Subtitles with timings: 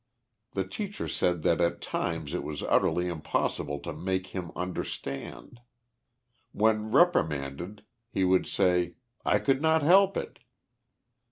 [0.53, 5.59] The teacher said that at times it was utterly im possible to make him understand.
[6.53, 8.95] When reprimanded he would say,"
[9.25, 10.39] I could not help it."